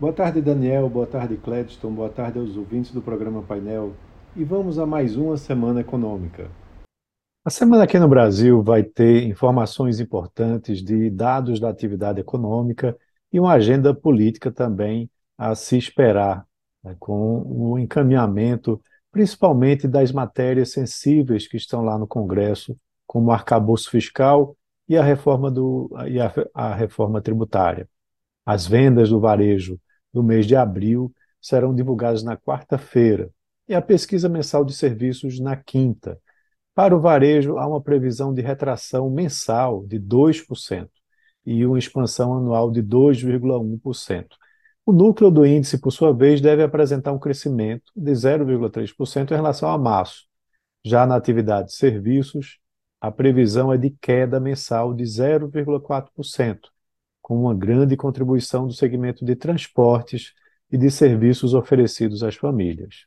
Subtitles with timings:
[0.00, 0.88] Boa tarde, Daniel.
[0.88, 1.92] Boa tarde, Cledston.
[1.92, 3.92] Boa tarde aos ouvintes do programa Painel.
[4.34, 6.50] E vamos a mais uma semana econômica.
[7.44, 12.96] A semana aqui no Brasil vai ter informações importantes de dados da atividade econômica
[13.30, 16.46] e uma agenda política também a se esperar,
[16.82, 18.80] né, com o encaminhamento
[19.12, 22.74] principalmente das matérias sensíveis que estão lá no Congresso,
[23.06, 24.56] como o arcabouço fiscal
[24.88, 27.86] e a reforma, do, e a, a reforma tributária.
[28.46, 29.78] As vendas do varejo
[30.12, 33.30] do mês de abril serão divulgadas na quarta-feira
[33.68, 36.18] e a pesquisa mensal de serviços na quinta.
[36.74, 40.88] Para o varejo, há uma previsão de retração mensal de 2%
[41.46, 44.26] e uma expansão anual de 2,1%.
[44.84, 49.68] O núcleo do índice, por sua vez, deve apresentar um crescimento de 0,3% em relação
[49.68, 50.26] a março.
[50.84, 52.58] Já na atividade de serviços,
[53.00, 56.58] a previsão é de queda mensal de 0,4%,
[57.30, 60.32] com uma grande contribuição do segmento de transportes
[60.68, 63.06] e de serviços oferecidos às famílias.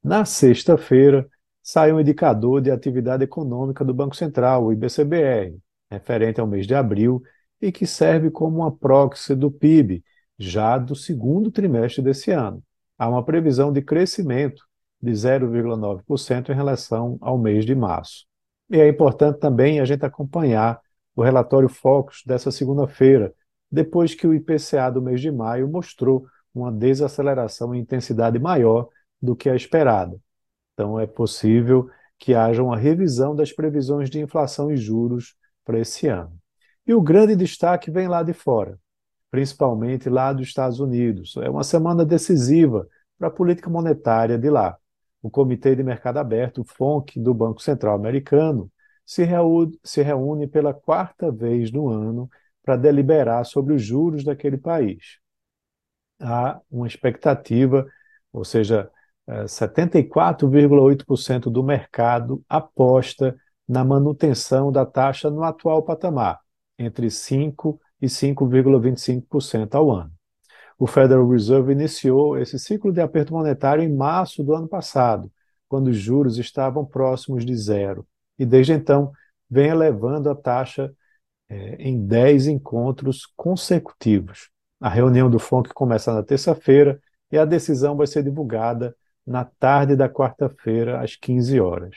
[0.00, 1.28] Na sexta-feira,
[1.60, 5.58] sai um indicador de atividade econômica do Banco Central, o IBCBR,
[5.90, 7.20] referente ao mês de abril,
[7.60, 10.04] e que serve como uma proxy do PIB,
[10.38, 12.62] já do segundo trimestre desse ano.
[12.96, 14.62] Há uma previsão de crescimento
[15.02, 18.24] de 0,9% em relação ao mês de março.
[18.70, 20.80] E é importante também a gente acompanhar
[21.16, 23.34] o relatório Focus dessa segunda-feira,
[23.70, 28.88] depois que o IPCA do mês de maio mostrou uma desaceleração em intensidade maior
[29.20, 30.18] do que a esperada.
[30.72, 36.08] Então, é possível que haja uma revisão das previsões de inflação e juros para esse
[36.08, 36.36] ano.
[36.86, 38.78] E o grande destaque vem lá de fora,
[39.30, 41.36] principalmente lá dos Estados Unidos.
[41.36, 44.76] É uma semana decisiva para a política monetária de lá.
[45.20, 48.70] O Comitê de Mercado Aberto, o FONC, do Banco Central Americano,
[49.04, 52.30] se reúne, pela quarta vez no ano
[52.68, 55.16] para deliberar sobre os juros daquele país.
[56.20, 57.86] Há uma expectativa,
[58.30, 58.90] ou seja,
[59.46, 63.34] 74,8% é, do mercado aposta
[63.66, 66.40] na manutenção da taxa no atual patamar,
[66.78, 70.12] entre 5% e 5,25% ao ano.
[70.78, 75.32] O Federal Reserve iniciou esse ciclo de aperto monetário em março do ano passado,
[75.66, 78.06] quando os juros estavam próximos de zero,
[78.38, 79.10] e desde então
[79.48, 80.92] vem elevando a taxa
[81.48, 84.50] é, em 10 encontros consecutivos.
[84.80, 87.00] A reunião do FONC começa na terça-feira
[87.32, 88.94] e a decisão vai ser divulgada
[89.26, 91.96] na tarde da quarta-feira, às 15 horas.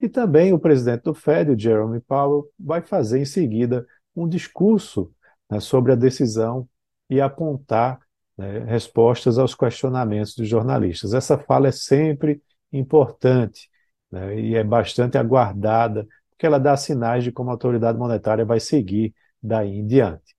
[0.00, 3.86] E também o presidente do Fed, Jerome Powell, vai fazer em seguida
[4.16, 5.12] um discurso
[5.48, 6.68] né, sobre a decisão
[7.08, 8.00] e apontar
[8.36, 11.12] né, respostas aos questionamentos dos jornalistas.
[11.12, 12.42] Essa fala é sempre
[12.72, 13.68] importante
[14.10, 16.06] né, e é bastante aguardada
[16.40, 20.34] porque ela dá sinais de como a autoridade monetária vai seguir daí em diante.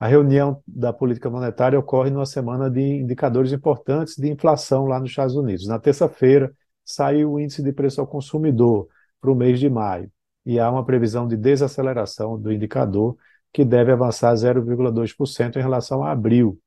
[0.00, 5.10] A reunião da política monetária ocorre numa semana de indicadores importantes de inflação lá nos
[5.10, 5.68] Estados Unidos.
[5.68, 6.52] Na terça-feira,
[6.84, 8.88] saiu o índice de preço ao consumidor
[9.20, 10.10] para o mês de maio
[10.44, 13.16] e há uma previsão de desaceleração do indicador
[13.52, 16.58] que deve avançar 0,2% em relação a abril,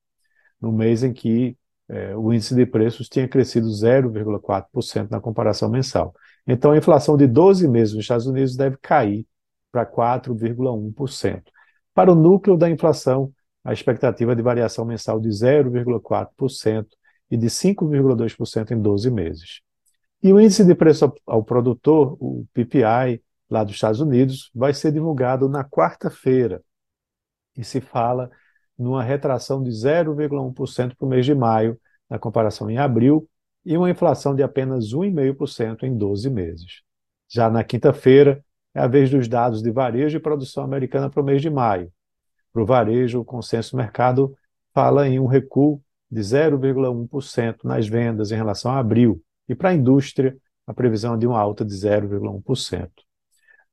[0.62, 1.58] no mês em que
[1.90, 6.14] é, o índice de preços tinha crescido 0,4% na comparação mensal.
[6.46, 9.26] Então, a inflação de 12 meses nos Estados Unidos deve cair
[9.72, 11.44] para 4,1%.
[11.94, 13.32] Para o núcleo da inflação,
[13.64, 16.88] a expectativa de variação mensal de 0,4%
[17.30, 19.62] e de 5,2% em 12 meses.
[20.24, 24.92] E o índice de preço ao produtor, o PPI, lá dos Estados Unidos, vai ser
[24.92, 26.62] divulgado na quarta-feira.
[27.56, 28.30] E se fala
[28.78, 31.80] numa retração de 0,1% para o mês de maio,
[32.10, 33.28] na comparação em abril,
[33.66, 36.82] e uma inflação de apenas 1,5% em 12 meses.
[37.30, 38.44] Já na quinta-feira,
[38.74, 41.92] é a vez dos dados de varejo e produção americana para o mês de maio.
[42.54, 44.34] Para o varejo, o consenso do mercado
[44.74, 49.74] fala em um recuo de 0,1% nas vendas em relação a abril, e para a
[49.74, 52.90] indústria, a previsão é de uma alta de 0,1%.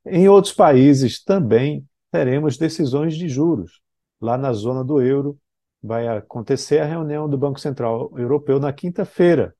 [0.07, 3.84] Em outros países também teremos decisões de juros
[4.21, 5.39] lá na zona do euro,
[5.83, 9.55] vai acontecer a reunião do Banco Central Europeu na quinta-feira,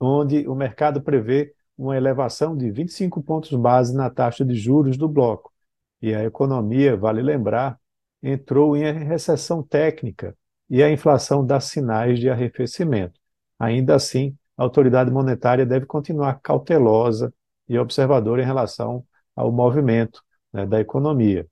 [0.00, 5.08] onde o mercado prevê uma elevação de 25 pontos base na taxa de juros do
[5.08, 5.52] bloco.
[6.00, 7.78] E a economia, vale lembrar,
[8.22, 10.36] entrou em recessão técnica
[10.68, 13.18] e a inflação dá sinais de arrefecimento.
[13.58, 17.32] Ainda assim, a autoridade monetária deve continuar cautelosa
[17.68, 19.04] e observadora em relação
[19.36, 20.22] ao movimento
[20.52, 21.46] né, da economia.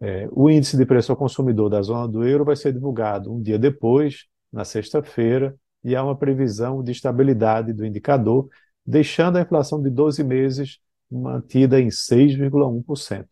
[0.00, 3.40] É, o índice de preço ao consumidor da zona do euro vai ser divulgado um
[3.40, 8.48] dia depois, na sexta-feira, e há uma previsão de estabilidade do indicador,
[8.84, 10.78] deixando a inflação de 12 meses
[11.10, 13.26] mantida em 6,1%.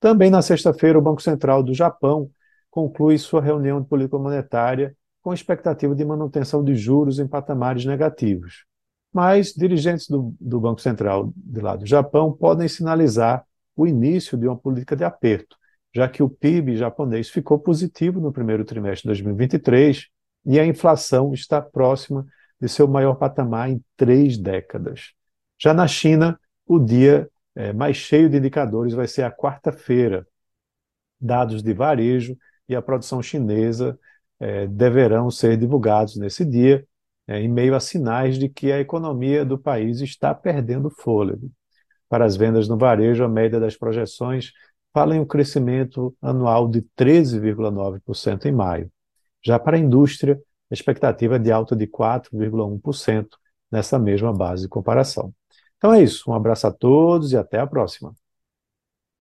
[0.00, 2.30] Também na sexta-feira, o Banco Central do Japão
[2.70, 8.64] conclui sua reunião de política monetária com expectativa de manutenção de juros em patamares negativos.
[9.12, 14.46] Mas dirigentes do, do Banco Central de lá do Japão podem sinalizar o início de
[14.46, 15.56] uma política de aperto,
[15.96, 20.08] já que o PIB japonês ficou positivo no primeiro trimestre de 2023
[20.44, 22.26] e a inflação está próxima
[22.60, 25.14] de seu maior patamar em três décadas.
[25.58, 30.26] Já na China, o dia é, mais cheio de indicadores vai ser a quarta-feira.
[31.18, 32.36] Dados de varejo
[32.68, 33.98] e a produção chinesa
[34.38, 36.86] é, deverão ser divulgados nesse dia,
[37.26, 41.50] é, em meio a sinais de que a economia do país está perdendo fôlego.
[42.06, 44.52] Para as vendas no varejo, a média das projeções
[44.96, 48.90] fala em um crescimento anual de 13,9% em maio.
[49.44, 50.40] Já para a indústria,
[50.70, 53.28] a expectativa é de alta de 4,1%
[53.70, 55.34] nessa mesma base de comparação.
[55.76, 56.30] Então é isso.
[56.30, 58.14] Um abraço a todos e até a próxima.